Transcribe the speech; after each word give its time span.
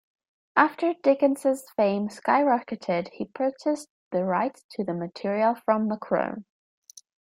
After 0.55 0.95
Dickens's 1.03 1.69
fame 1.77 2.07
skyrocketed 2.07 3.09
he 3.09 3.25
purchased 3.25 3.87
the 4.11 4.25
rights 4.25 4.65
to 4.71 4.83
the 4.83 4.95
material 4.95 5.53
from 5.53 5.87
Macrone. 5.87 6.45